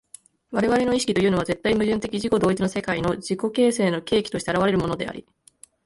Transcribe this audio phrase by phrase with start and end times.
[0.49, 5.27] 我々の意識というのは絶対矛盾的自己同一の世界の自己形成の契機として現れるのであり、